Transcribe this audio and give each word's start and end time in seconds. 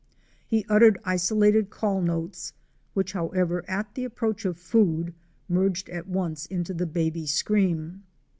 He 0.47 0.65
uttered 0.67 0.97
isolated 1.03 1.69
call 1.69 2.01
notes, 2.01 2.53
which 2.95 3.13
however, 3.13 3.63
at 3.69 3.93
the 3.93 4.03
approach 4.03 4.45
of 4.45 4.57
food, 4.57 5.13
merged 5.47 5.89
at 5.89 6.07
once 6.07 6.47
into 6.47 6.73
the 6.73 6.87
baby 6.87 7.27
scream. 7.27 8.01